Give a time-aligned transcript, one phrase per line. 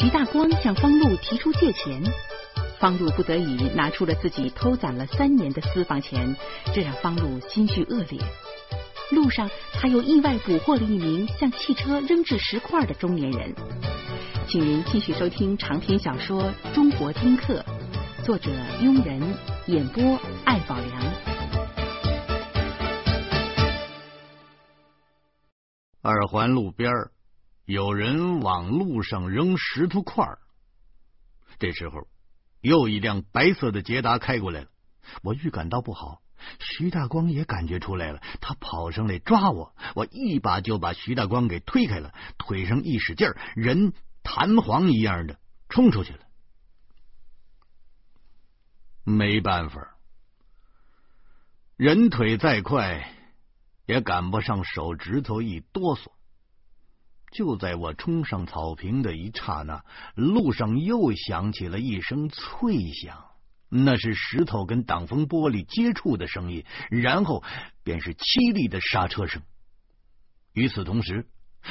[0.00, 2.00] 徐大光向方路提出借钱，
[2.78, 6.36] 方路不得已拿出了自己偷攒了三年的私房钱，
[6.72, 8.20] 这让方路心绪恶劣。
[9.10, 13.52] 路上，他又意外捕获了一名向汽车扔掷石块的中年人。
[14.46, 17.64] 请您继续收听长篇小说《中国丁克》，
[18.24, 19.20] 作者庸人，
[19.66, 21.02] 演播艾宝良。
[26.02, 26.88] 二环路边
[27.68, 30.38] 有人往路上扔石头块儿。
[31.58, 32.08] 这时候，
[32.62, 34.68] 又一辆白色的捷达开过来了。
[35.22, 36.22] 我预感到不好，
[36.58, 43.92] 徐大光也感觉出来了，他跑上来抓我，我一把就把徐大光给推开了，腿上一使劲儿，人。
[44.30, 45.38] 弹簧一样的
[45.70, 46.18] 冲出去了，
[49.04, 49.96] 没办法，
[51.76, 53.10] 人腿再快
[53.86, 56.10] 也赶不上手指头一哆嗦。
[57.30, 63.24] 就在我冲上草坪的一刹那，路上又响起了一声脆响，
[63.68, 67.42] 那是石头跟挡风玻璃接触的声音，然后
[67.84, 69.42] 便是凄厉的刹车声。
[70.52, 71.26] 与此同时。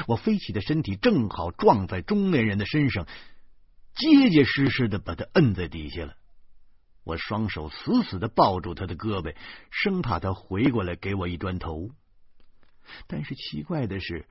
[0.05, 3.07] 我飞起的身体正好撞在中年人的身上，
[3.95, 6.17] 结结实实的把他摁在底下了。
[7.05, 9.33] 我双手死死的抱住他的胳膊，
[9.71, 11.89] 生怕他回过来给我一砖头。
[13.07, 14.27] 但是奇怪的是，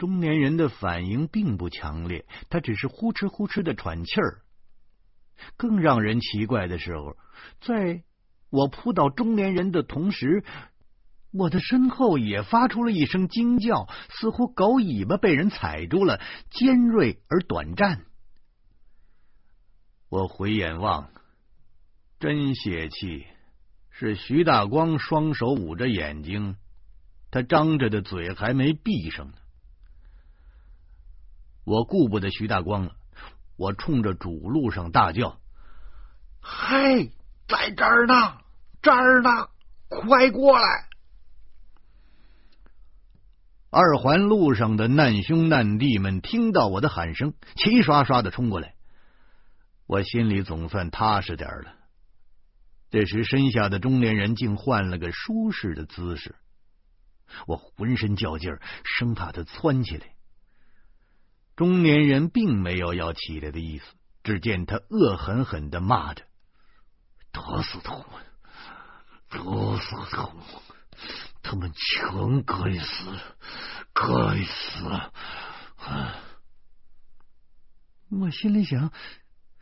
[0.00, 4.40] 中年人的反应并不强烈，他只是呼哧呼哧的喘气儿。
[5.58, 7.18] 更让人奇怪的时候，
[7.60, 8.02] 在
[8.48, 10.42] 我扑倒中年人的同时。
[11.32, 18.04] 我的身后也发出了一声惊叫，似乎狗尾巴被人踩住了，尖锐而短暂。
[20.08, 21.10] 我回眼望，
[22.18, 23.26] 真泄气！
[23.90, 26.56] 是徐大光双手捂着眼睛，
[27.30, 29.34] 他张着的嘴还没闭上呢。
[31.70, 32.96] 我顾不得徐大光了，
[33.56, 35.38] 我冲着主路上大叫
[36.42, 37.12] ：“嘿，
[37.46, 38.38] 在这儿呢，
[38.82, 39.50] 这儿呢，
[39.86, 40.88] 快过来！”
[43.70, 48.74] 二环路上的难兄难弟们听到我的喊声，齐刷刷的冲过来，
[49.86, 51.76] 我心里总算踏实点了。
[52.90, 56.34] 这时，身下的中年人竟换了个舒适的姿势，
[57.46, 60.08] 我浑身较劲儿，生怕他窜起来。
[61.60, 63.84] 中年人并没有要起来的意思，
[64.22, 66.24] 只见他恶狠狠的骂着
[67.32, 68.02] ：“多死他！
[69.28, 70.30] 多死他！”
[71.44, 73.04] 他们全该死，
[73.92, 74.84] 该死！
[78.08, 78.90] 我心里想：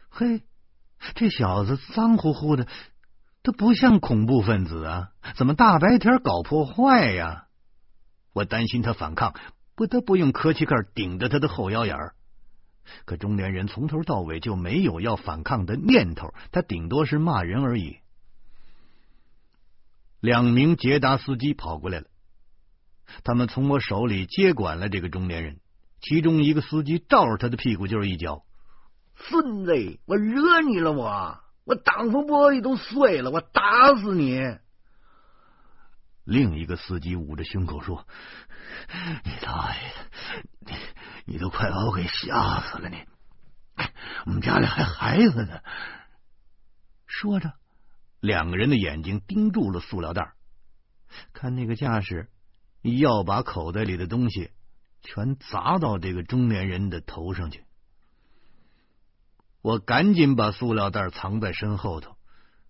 [0.09, 0.45] 嘿，
[1.17, 2.69] 这小子脏乎乎的，
[3.43, 7.49] 他不像恐怖分子啊，怎么大白天搞破坏呀？
[8.33, 9.35] 我担心他反抗，
[9.79, 12.15] 不得不用磕气盖顶着他的后腰眼儿。
[13.05, 17.99] 可中年人从头到尾就没有要反抗的念头，他顶多是骂人而已。
[20.19, 22.07] 两名捷达司机跑过来了，
[23.23, 25.61] 他们从我手里接管了这个中年人。
[26.01, 28.43] 其中一个司机照着他的屁股就是一脚
[29.15, 34.41] ：“孙子，我惹你了我，我挡风玻璃都碎了，我打死你！”
[36.29, 38.07] 另一个司机捂着胸口说
[39.25, 39.81] ：“你大爷，
[40.61, 40.73] 你
[41.25, 42.91] 你都快把我给吓死了！
[42.91, 43.03] 你，
[44.27, 45.61] 我们家里还孩子呢。”
[47.09, 47.55] 说着。
[48.21, 50.35] 两个人的眼睛盯住了塑料袋，
[51.33, 52.29] 看那个架势，
[52.83, 54.51] 要把口袋里的东西
[55.01, 57.65] 全砸到这个中年人的头上去。
[59.63, 62.19] 我赶紧把塑料袋藏在身后头，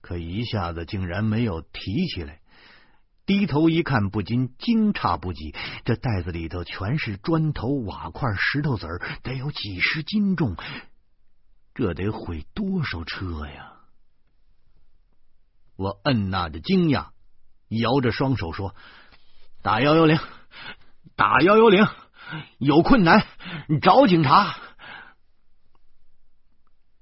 [0.00, 2.40] 可一下子竟然没有提起来。
[3.28, 10.56] 低头一看，不禁惊诧不已：这袋子里头全是砖头、瓦块、石头子儿，得有几十斤重，
[11.74, 13.74] 这得毁多少车呀！
[15.76, 17.08] 我摁捺着惊讶，
[17.68, 18.74] 摇着双手说
[19.60, 20.18] ：“打幺幺零，
[21.14, 21.86] 打幺幺零，
[22.56, 23.26] 有困难
[23.82, 24.56] 找警察。”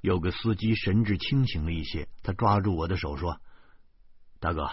[0.02, 3.40] 有个司机神志清醒了一些，他抓住我的手说
[4.40, 4.69] ：“大哥，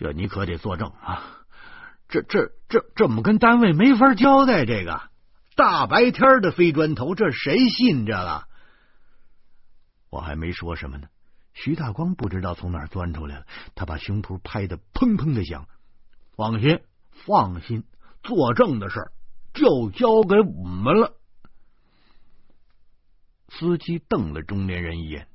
[0.00, 1.44] 这你可得作证啊！
[2.08, 4.64] 这、这、这这么跟单位没法交代。
[4.64, 5.02] 这个
[5.56, 8.44] 大白天的飞砖头，这谁信这个？”
[10.08, 11.08] 我还没说什么呢。
[11.52, 15.68] 徐大光不知道从哪钻出来了，他把胸脯拍的砰砰的响。
[16.34, 16.80] 放心，
[17.26, 17.84] 放心，
[18.22, 19.12] 作证的事
[19.52, 21.12] 就交给我们了。
[23.50, 25.28] 司机瞪了中年人一眼，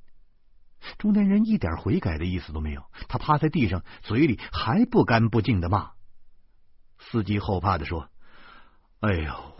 [1.06, 5.92] 中年人一点悔改的意思都没有，他趴在地上，嘴里还不干不净的骂。
[6.98, 8.10] 司机后怕的说
[9.02, 9.56] ：“哎呦，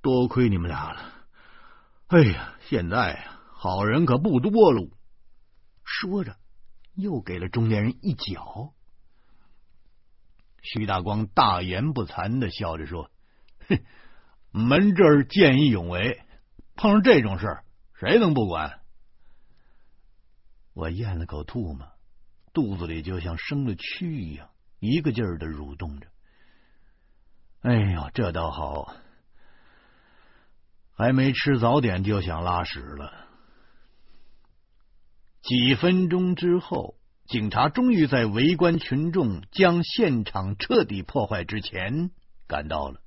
[0.00, 1.12] 多亏你们俩了，
[2.06, 4.88] 哎呀，现在，好人可不多喽。
[5.84, 6.36] 说着，
[6.94, 8.72] 又给了中年人一脚。
[10.62, 13.10] 徐大光大言不惭的笑着说
[13.68, 13.78] ：“哼，
[14.50, 16.22] 门这儿见义勇为，
[16.74, 17.58] 碰上这种事，
[18.00, 18.80] 谁能不管？”
[20.76, 21.88] 我咽了口唾沫，
[22.52, 26.06] 肚子里就像生了蛆一样，一个劲儿的蠕动着。
[27.62, 28.94] 哎呦，这倒好，
[30.92, 33.10] 还没吃早点就想拉屎了。
[35.40, 42.10] 几分钟之后，警察终于在围观群众将现场彻底破坏之前
[42.46, 43.00] 赶到了。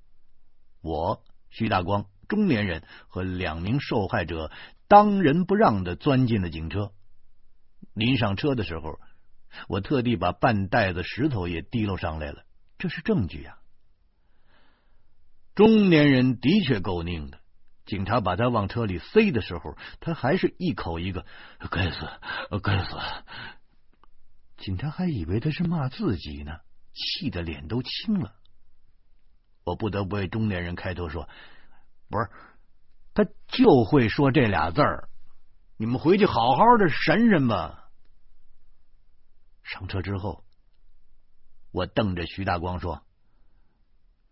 [0.82, 4.52] 我徐大光中年人和两名受害者
[4.88, 6.92] 当仁不让的钻进了警车。
[7.94, 9.00] 临上车的时候，
[9.68, 12.44] 我特地把半袋子石头也提溜上来了，
[12.78, 13.58] 这是证据呀。
[15.56, 17.40] 中年人的确够拧的，
[17.86, 21.26] 警察把他往车里塞的时候，他还是一口一个
[21.70, 21.98] “该死，
[22.64, 22.96] 该死”。
[24.58, 26.60] 警察还以为他是骂自己呢，
[26.94, 28.36] 气得脸都青了。
[29.66, 31.28] 我不得不为中年人开头说
[32.10, 32.30] ：“不是，
[33.14, 35.09] 他就会说这俩字儿，
[35.80, 37.90] 你们回去好好的审审吧。”
[39.64, 40.44] 上车之后，
[41.72, 43.02] 我瞪着徐大光说：“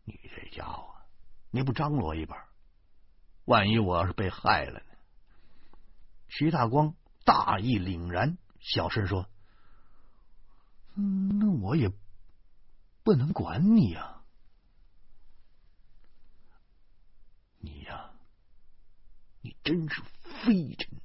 [0.03, 0.93] 你这家伙！”
[1.49, 2.49] 你不张罗一把，
[3.45, 4.85] 万一我要是被害了呢？
[6.27, 9.29] 徐大光大义凛然，小声说
[10.93, 11.89] ：“那我也
[13.03, 14.21] 不能管你呀，
[17.59, 18.11] 你呀，
[19.39, 20.01] 你真是
[20.43, 20.99] 飞尘。”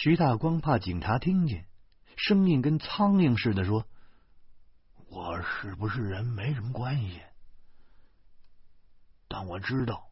[0.00, 1.66] 徐大光怕警察听见，
[2.14, 3.84] 声音跟苍蝇似的说
[5.10, 7.20] ：“我是不是人没什么关系。”
[9.26, 10.08] 但我知道，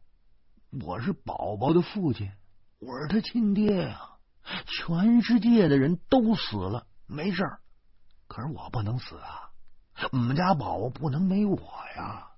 [0.85, 2.29] 我是宝宝的父亲，
[2.79, 4.17] 我是他亲爹呀。
[4.65, 7.61] 全世界的人都死了，没事儿，
[8.27, 9.51] 可是我不能死啊！
[10.11, 11.57] 我们家宝宝不能没我
[11.95, 12.31] 呀。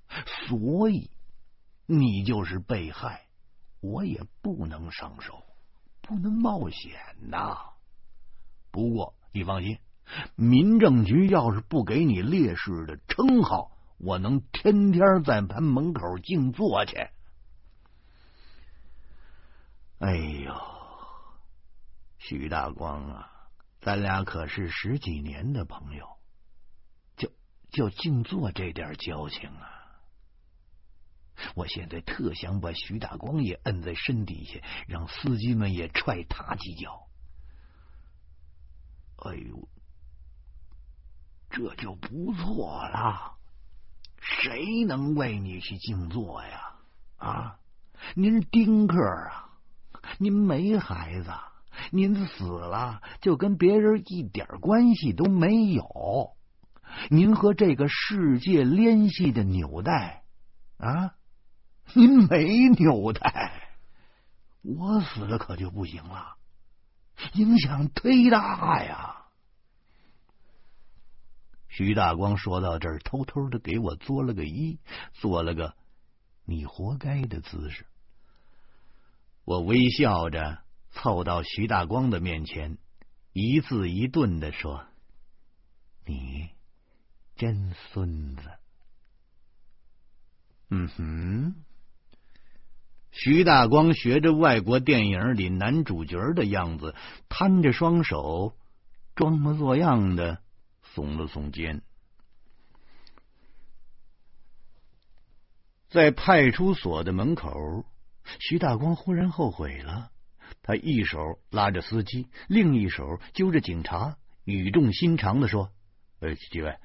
[0.48, 1.10] 所以
[1.88, 3.26] 你就是被害，
[3.80, 5.44] 我也不能上手，
[6.10, 6.92] 不能冒险
[7.30, 7.56] 呐。
[8.72, 9.78] 不过你放心，
[10.36, 13.72] 民政局要是不给你烈士的称号。
[14.00, 16.98] 我能天天在他门口静坐去。
[20.00, 20.56] 哎呦，
[22.18, 23.32] 徐大光啊，
[23.80, 26.08] 咱俩可是十几年的朋友，
[27.18, 27.32] 就
[27.70, 29.79] 就静坐这点交情啊！
[31.56, 37.08] 我现在特想把徐大光也摁在身底下，让司机们也踹他几脚。
[39.18, 39.68] 哎呦，
[41.50, 43.38] 这就不错了。
[44.22, 46.76] 谁能为你去静坐呀？
[47.18, 47.60] 啊，
[48.16, 49.50] 您丁克啊，
[50.18, 51.32] 您没孩子，
[51.92, 56.36] 您死了就跟别人一点关系都没有。
[57.10, 60.24] 您和这个世界联系的纽带
[60.78, 61.16] 啊，
[61.94, 63.70] 您没纽带，
[64.62, 66.36] 我死了可就不行了，
[67.34, 69.16] 影响忒大呀。
[71.68, 74.80] 徐大光说到这儿，偷偷的给我作了个揖，
[75.14, 75.76] 做了个
[76.44, 77.86] “你活该”的姿势。
[79.46, 82.78] 我微笑着凑到徐大光的面前，
[83.34, 84.86] 一字一顿的说
[86.06, 86.50] ：“你
[87.36, 88.44] 真孙子。”
[90.70, 91.56] 嗯哼，
[93.12, 96.96] 徐大光学着外国电影里男主角的样子，
[97.30, 98.56] 摊着双手，
[99.16, 100.42] 装模作样的。
[100.96, 101.84] 耸了耸肩，
[105.88, 107.86] 在派出所的门口，
[108.40, 110.10] 徐大光忽然后悔了。
[110.64, 115.72] 他一手拉着司机，另一手揪着警察，语重心长的说
[116.22, 116.76] ：“呃，几位，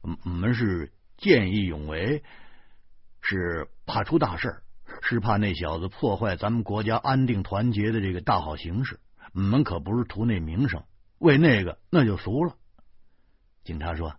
[0.00, 2.24] 我们是见义勇为，
[3.20, 4.62] 是怕出大事，
[5.02, 9.00] 是怕那小子破坏咱们国家安定团结的这个大好形势。
[9.32, 10.84] 我们可不是图那名声，
[11.18, 12.56] 为那个那就俗了。”
[13.64, 14.14] 警察说：“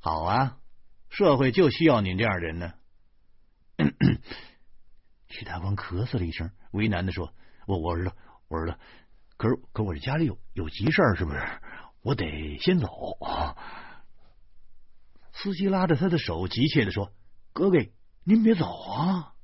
[0.00, 0.56] 好啊，
[1.10, 2.72] 社会就需要你这样的人呢。
[5.28, 7.34] ”徐大光咳嗽了一声，为难的说
[7.66, 8.16] ：“我我知道，
[8.48, 8.78] 我知道，
[9.36, 11.40] 可是可我这家里有有急事儿，是不是？
[12.02, 12.88] 我得先走。”
[15.34, 17.12] 司机拉着他的手，急切的说
[17.52, 17.78] ：“哥哥，
[18.24, 19.34] 您别走啊！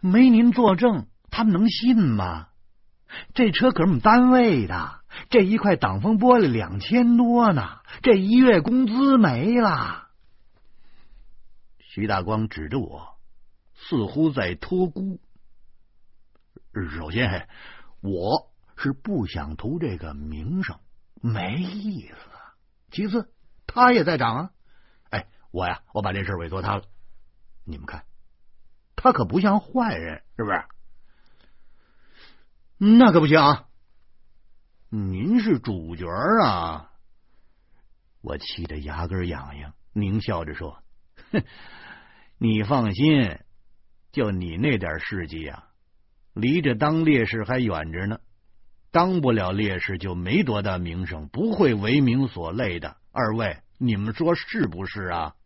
[0.00, 2.48] 没您作证，他们能信吗？
[3.34, 10.06] 这车可是我们单位的。”这一块挡风玻璃两千多呢，这一月工资没了。
[11.78, 13.18] 徐大光指着我，
[13.74, 15.20] 似乎在托孤。
[16.96, 17.48] 首先，
[18.00, 20.78] 我是不想图这个名声，
[21.20, 22.14] 没意思。
[22.92, 23.32] 其次，
[23.66, 24.50] 他也在涨啊。
[25.10, 26.84] 哎，我呀，我把这事委托他了。
[27.64, 28.04] 你们看，
[29.02, 30.62] 他可不像坏人，是不是？
[32.76, 33.64] 那可不行啊。
[34.90, 36.06] 您是主角
[36.42, 36.90] 啊！
[38.20, 40.82] 我气得牙根痒痒，狞笑着说
[41.32, 41.42] ：“哼，
[42.36, 43.38] 你放心，
[44.12, 45.68] 就你那点事迹啊，
[46.34, 48.18] 离着当烈士还远着呢。
[48.90, 52.98] 当不了烈士，就没多大名声，不会为名所累的。
[53.12, 55.36] 二位，你们说是不是啊？”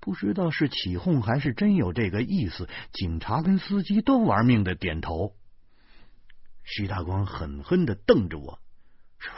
[0.00, 5.34] 不知道是起哄还是真有这个意思，警察跟司机都玩命的点头。
[6.64, 8.60] 徐大光狠狠的瞪着我，
[9.18, 9.32] 说：“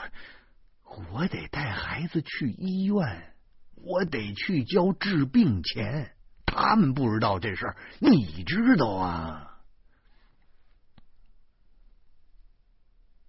[1.11, 3.33] 我得带孩子去医院，
[3.73, 6.11] 我得去交治病钱。
[6.45, 9.59] 他们不知道这事儿，你知道啊？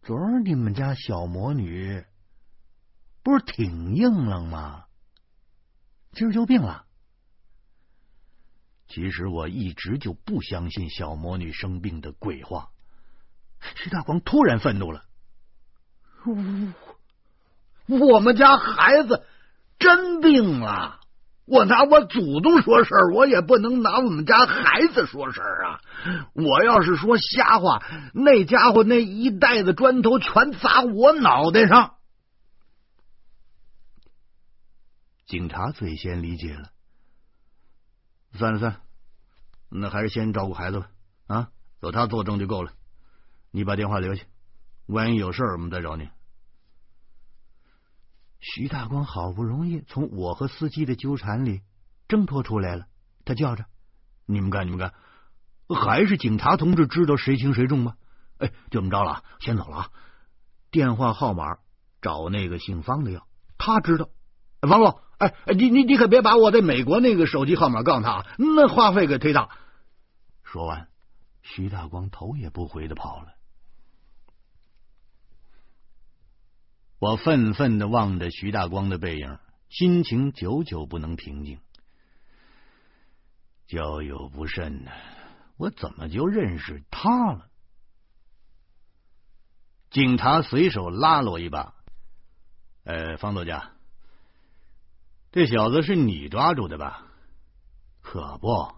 [0.02, 2.04] 昨儿你们家小魔女
[3.24, 4.84] 不是挺硬朗吗？
[6.12, 6.85] 今儿就病了。
[8.88, 12.68] 其实我一直就不相信小魔女生病的鬼话。”
[13.76, 15.02] 徐大光突然愤怒了
[17.86, 19.24] ：“我们家孩子
[19.78, 21.00] 真病了！
[21.46, 25.80] 我拿我祖宗说事儿，我也不能拿我们家孩子说事儿啊！
[26.34, 31.94] 我要是说瞎话，那家伙那一袋子砖头全砸我脑袋上。”
[35.26, 36.70] 警察最先理解了
[38.36, 38.80] ：“算了算了，
[39.68, 40.88] 那还是先照顾孩子吧。
[41.26, 41.48] 啊，
[41.80, 42.72] 有他作证就够了。”
[43.52, 44.24] 你把电话留下，
[44.84, 46.10] 万一有事我们再找你。
[48.38, 51.62] 徐大光好不容易从我和司机的纠缠里
[52.06, 52.86] 挣脱出来了，
[53.24, 53.64] 他叫着
[54.26, 54.92] ：“你们干，你们干！
[55.74, 57.96] 还是警察同志知道谁轻谁重吗？
[58.36, 59.90] 哎，就这么着了，先走了啊！
[60.70, 61.56] 电话号码
[62.02, 63.26] 找那个姓方的要，
[63.56, 64.10] 他知道。
[64.60, 69.48] 方洛，哎哎，你你你可别把我在美国那个手机号码告诉他啊，那话费可忒大。”
[70.44, 70.88] 说完，
[71.42, 73.34] 徐大光头也不回的跑了。
[76.98, 81.60] 我愤愤的望着徐大光的背影，心情久久不能平静。
[83.66, 84.90] 交友不慎呢，
[85.56, 87.50] 我怎么就认识他了？
[89.90, 91.74] 警察随手拉了我一把
[92.84, 93.72] ：“呃，方作家，
[95.36, 97.06] 这小子是你抓住的吧？
[98.00, 98.74] 可不，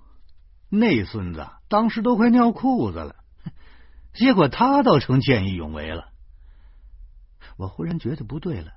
[0.69, 3.15] 那孙子当时都快尿裤子了，
[4.13, 6.09] 结果他倒成见义勇为了。”
[7.57, 8.73] 我忽然觉得不对了，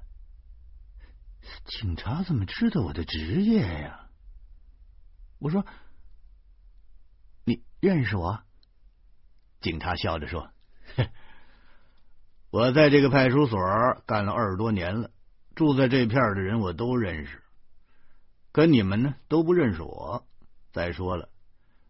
[1.65, 4.01] 警察怎么知道我的职业呀？
[5.39, 5.65] 我说
[7.45, 8.43] ：“你认识我？”
[9.59, 10.51] 警察笑着说
[12.51, 13.59] ：“我在这个派出所
[14.05, 15.09] 干了二十多年了，
[15.55, 17.41] 住在这片的人我都认识，
[18.51, 20.25] 可你们呢都不认识我。
[20.71, 21.29] 再说了，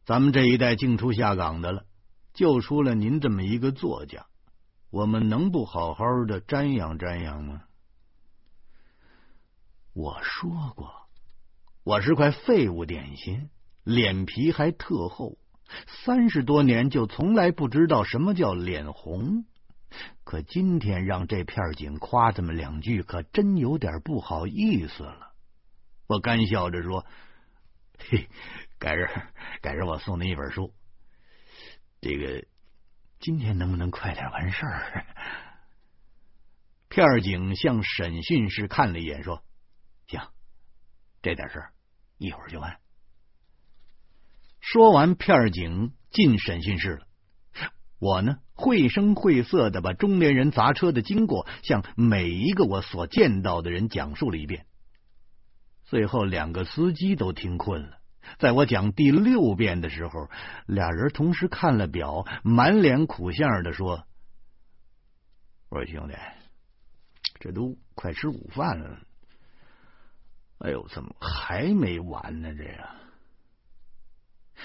[0.05, 1.85] 咱们这一代净出下岗的了，
[2.33, 4.25] 就出了您这么一个作家。”
[4.91, 7.61] 我们能不好好的瞻仰瞻仰吗？
[9.93, 10.91] 我说过，
[11.85, 13.49] 我是块废物点心，
[13.85, 15.37] 脸皮还特厚，
[15.87, 19.45] 三十多年就从来不知道什么叫脸红。
[20.25, 25.30] 可今天让这片警夸这么两句，可真有点不好意思了。
[26.11, 27.05] 我干笑着说
[27.97, 28.27] ：“嘿，
[28.77, 29.07] 改日
[29.61, 30.73] 改日我送您一本书，
[32.01, 32.45] 这个。”
[33.21, 35.05] 今天能不能快点完事儿？
[36.89, 39.43] 片警向审讯室看了一眼，说
[40.09, 40.27] ：“行，
[41.21, 41.63] 这点事
[42.17, 42.79] 一会儿就完。”
[44.59, 47.07] 说完，片警进审讯室了。
[47.99, 54.65] 我呢，绘声绘色的把中年人砸车的经过向每一个我所见到的人讲述了一遍。
[55.91, 57.98] 最后，两个司机都听困了。
[58.39, 60.29] 在我讲第六遍的时候，
[60.65, 64.05] 俩人同时看了表，满脸苦相的说
[65.67, 66.13] ：“我说兄弟，
[67.41, 69.00] 这都快吃午饭了，
[70.60, 72.55] 哎呦，怎么还没完呢？
[72.55, 72.95] 这呀，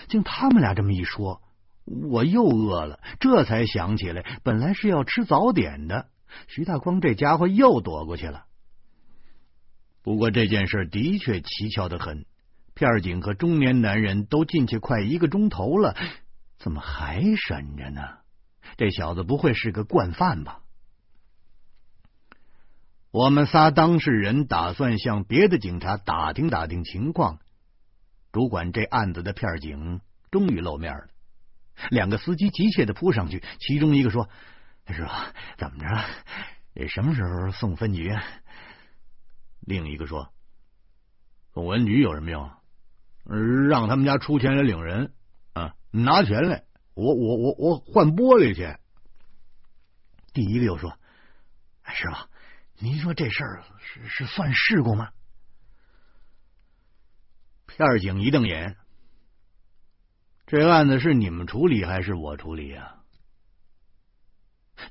[0.09, 1.43] 经他们俩这么一说，
[1.85, 6.09] 我又饿了，这才想起来，本来是要吃早点的。
[6.47, 8.46] 徐大光这家伙又躲过去了。
[10.07, 12.25] 不过这件事的确蹊跷的很。”
[12.75, 15.97] 片警和中年男人都进去快一个钟头了，
[16.59, 18.19] 怎么还审着呢？
[18.77, 20.61] 这小子不会是个惯犯吧？
[23.11, 27.41] 我们仨当事人打算向别的警察打听打听情况。
[28.31, 31.09] 主管这案子的片警终于露面了，
[31.91, 34.29] 两个司机急切的扑上去，其中一个说
[34.87, 35.11] ：“师傅，
[35.57, 36.87] 怎么着？
[36.89, 38.15] 什么时候送分局？”
[39.67, 40.33] 另一个说
[41.53, 42.51] ：“送分局有什么用？
[43.69, 45.13] 让他们家出钱来领人
[45.55, 48.79] 啊，拿钱来，我我我我换玻璃去。”
[50.33, 50.97] 第一个又说
[51.85, 52.17] ：“师傅，
[52.79, 55.11] 您说这事儿是是算事故吗？”
[57.67, 58.77] 片警一瞪眼。
[60.47, 63.03] 这案子是你们处理还是我处理呀？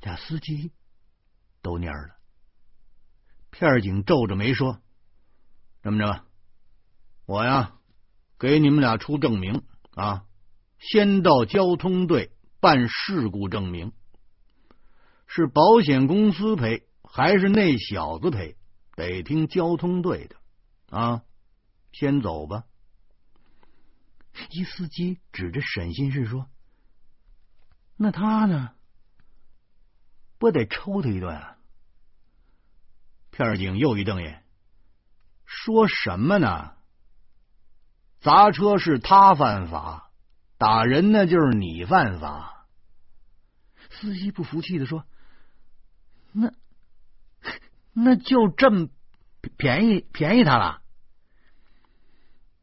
[0.02, 0.70] 俩司机
[1.62, 2.15] 都蔫了。
[3.58, 4.82] 片警皱着眉说
[5.82, 6.26] ：“这么着，
[7.24, 7.72] 我呀，
[8.38, 9.62] 给你们俩出证明
[9.94, 10.26] 啊，
[10.78, 13.92] 先到交通队办事故证明，
[15.26, 18.58] 是保险公司赔还是那小子赔，
[18.94, 20.36] 得听交通队的
[20.90, 21.22] 啊。
[21.92, 22.64] 先走吧。”
[24.52, 26.46] 一司机指着审讯室说
[27.96, 28.72] ：“那他呢？
[30.36, 31.55] 不得抽他一顿啊？”
[33.36, 34.42] 片警又一瞪眼，
[35.44, 36.72] 说什么呢？
[38.20, 40.10] 砸车是他犯法，
[40.56, 42.66] 打人呢就是你犯法。
[43.90, 45.04] 司机不服气的说
[46.32, 46.52] ：“那
[47.92, 48.88] 那就这么
[49.56, 50.82] 便宜便宜他了？”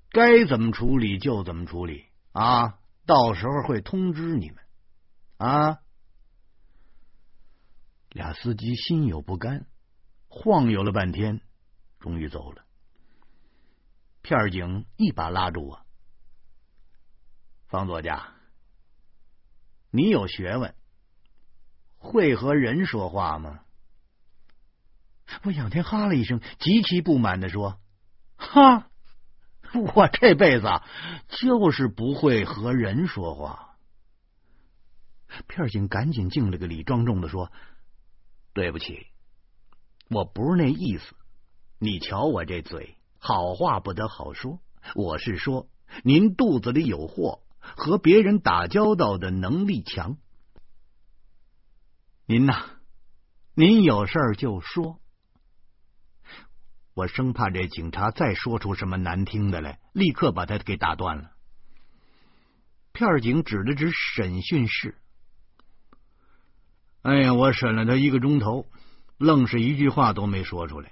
[0.10, 2.80] 该怎么处理就怎么处理啊！
[3.06, 4.58] 到时候会通知你们
[5.38, 5.80] 啊。
[8.10, 9.65] 俩司机心有不甘，
[10.36, 11.42] 晃悠了半天，
[12.00, 12.63] 终于走了。
[14.24, 15.86] 片警一把拉住我
[17.70, 18.34] ：“方作家，
[19.92, 20.74] 你有学问，
[21.98, 23.60] 会和人说话吗？”
[25.46, 27.80] 我仰天哈了一声，极其不满的说
[28.36, 28.90] ：“哈。
[29.96, 30.68] ”我这辈子
[31.30, 33.78] 就是不会和人说话。
[35.48, 37.52] 片警赶紧敬了个礼，庄重的说
[38.54, 39.08] ：“对不起，
[40.13, 41.15] 我不是那意思。
[41.80, 44.60] 你瞧我这嘴，好话不得好说。
[44.95, 45.67] 我是说，
[46.04, 50.17] 您肚子里有货，和别人打交道的能力强。
[52.26, 52.63] 您呐，
[53.54, 54.99] 您有事儿就说。”
[56.95, 61.32] 我生怕这警察再说出什么难听的来，立刻把他给打断了。
[62.91, 64.95] 片警指了指审讯室
[67.02, 68.67] ：“哎呀，我审了他一个钟头，
[69.23, 70.91] 愣是一句话都没说出来。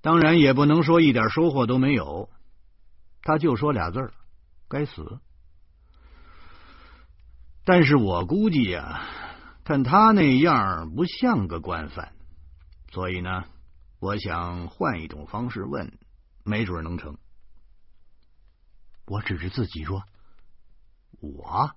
[0.00, 2.30] 当然也不能说一点收获都没有，
[3.22, 4.14] 他就说俩字儿：
[4.68, 5.20] 该死。
[7.64, 9.02] 但是我估计呀，
[9.64, 12.14] 看他那样不像个惯犯，
[12.90, 13.44] 所以呢。”
[14.02, 15.96] 我想换一种方式问，
[16.42, 17.18] 没准能成。
[19.06, 20.02] 我指着自己说
[21.22, 21.70] ：“我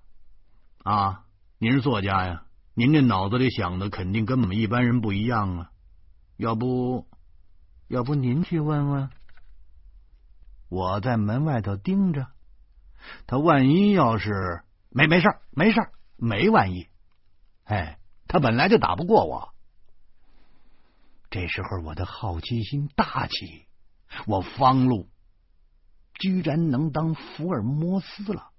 [0.82, 1.24] 啊，
[1.58, 2.45] 您是作家呀，
[2.78, 5.70] 您这脑子里想的肯定跟我们一般人不一样啊。
[6.36, 7.08] 要不，
[7.88, 9.08] 要不您去问问？
[10.68, 12.26] 我在门外头盯着，
[13.26, 15.80] 他万一要是没没事没事
[16.16, 16.86] 没万一，
[17.64, 19.54] 哎，他本来就打不过我。”
[21.30, 23.64] 这时候，我的好奇心大起，
[24.26, 25.08] 我方路
[26.12, 28.50] 居然能当福尔摩斯了！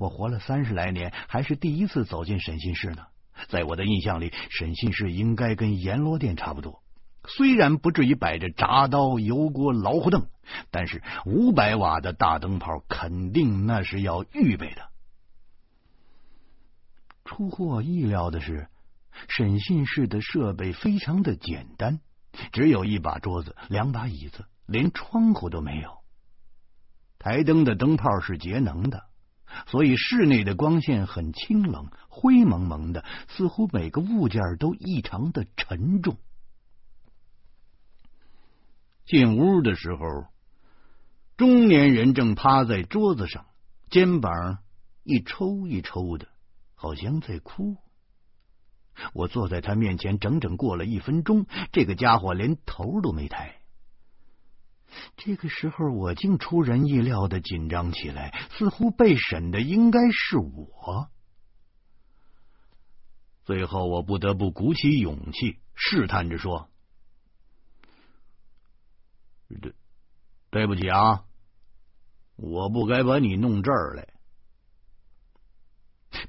[0.00, 3.06] 我活了三十来年，还是第一次走进审讯室呢。
[3.48, 6.82] 在我的印象里，审讯室应该跟阎罗殿差不多，
[7.26, 10.26] 虽然不至于摆着铡刀、油锅、老虎凳，
[10.70, 14.88] 但是五百瓦的大灯泡肯定那是要预备的。
[17.24, 18.68] 出乎我意料的是。
[19.28, 22.00] 审讯室的设备非常的简单，
[22.50, 25.98] 只有一把桌子、两把椅子，连窗户都没有。
[27.18, 29.04] 台灯的灯泡是节能的，
[29.66, 36.16] 所以室内的光线很清冷，灰蒙蒙的，似乎每个物件都异常的沉重。
[39.04, 40.26] 进屋的时候，
[41.36, 43.46] 中年人正趴在桌子上，
[43.90, 44.58] 肩膀
[45.02, 46.28] 一抽一抽的，
[46.74, 47.76] 好像在哭。
[49.14, 53.61] 我坐在他面前，整整过了一分钟，这个家伙连头都没抬。
[55.16, 61.08] 这个时候，我竟出人意料的紧张起来，似乎被审的应该是我。
[63.44, 66.68] 最后，我不得不鼓起勇气，试探着说
[69.60, 69.74] ：“对，
[70.50, 71.24] 对不起啊，
[72.36, 74.08] 我不该把你弄这儿来。”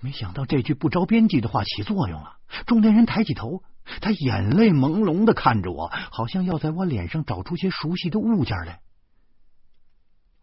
[0.01, 2.37] 没想到这句不着边际的话起作用了。
[2.65, 3.63] 中年人抬起头，
[4.01, 8.81] 他眼泪朦胧的看着我，好像要在我脸上找出些熟悉的物件来。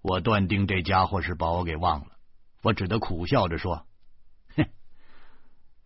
[0.03, 2.07] 我断定这家伙是把我给忘了，
[2.63, 3.87] 我只得苦笑着说
[4.57, 4.67] ：“哼，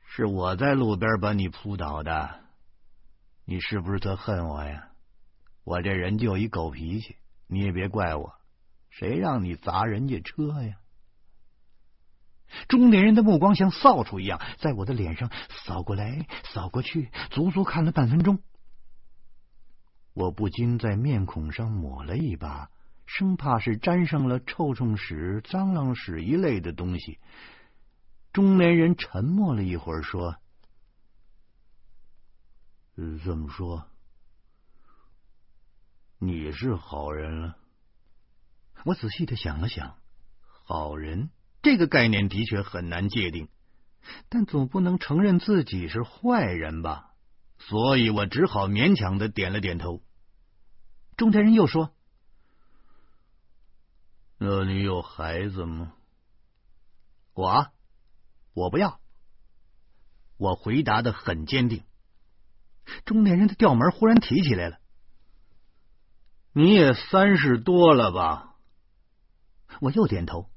[0.06, 2.40] 是我在路边把你扑倒的，
[3.44, 4.88] 你是不是特恨我呀？
[5.64, 7.16] 我这人就一狗脾气，
[7.48, 8.34] 你也别怪我。
[8.90, 10.76] 谁让你砸人家车呀？”
[12.68, 15.30] 中年人的目光像扫帚一样在我的脸上
[15.64, 18.42] 扫过来扫过去，足足看了半分钟。
[20.12, 22.70] 我不禁在面孔上抹了一把，
[23.06, 27.18] 生怕是沾上了臭虫屎、脏浪屎一类的东西。
[28.32, 30.36] 中年人沉默了一会儿，说
[33.24, 33.88] ：“这么说，
[36.18, 37.56] 你是好人了？”
[38.84, 39.96] 我仔细的想了想，
[40.64, 41.30] 好人
[41.64, 43.48] 这个概念的确很难界定，
[44.28, 47.10] 但总不能承认自己是坏人吧？
[47.58, 50.02] 所以我只好勉强的点了点头。
[51.16, 51.94] 中年人又说
[54.36, 55.94] ：“那你有孩子吗？”
[57.32, 57.68] 我，
[58.52, 59.00] 我不要。
[60.36, 61.84] 我回答的很坚定。
[63.06, 64.78] 中年人的调门忽然提起来了
[66.52, 68.56] ：“你也三十多了吧？”
[69.80, 70.50] 我又点头。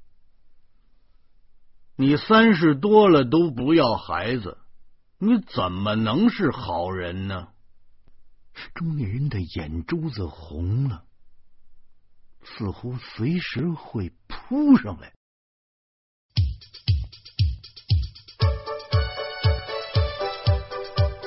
[2.00, 4.56] 你三十多了都不要孩子，
[5.18, 7.48] 你怎么能是好人呢？
[8.72, 11.02] 中年人的眼珠子红了，
[12.44, 15.12] 似乎随时会扑上来。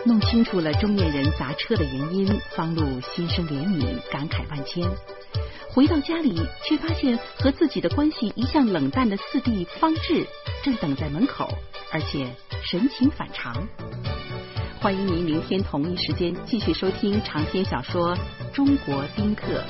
[0.06, 4.90] 弄清楚了中年人砸车的原因，方露心生怜悯，感慨万千。
[5.74, 10.28] 回到家里，却发现和自己的关系一向冷淡的四弟方志
[10.62, 11.50] 正等在门口，
[11.94, 12.30] 而且
[12.70, 13.66] 神情反常。
[14.82, 18.14] 欢迎您明天同一时间继续收听长篇小说
[18.52, 19.64] 《中国丁克》。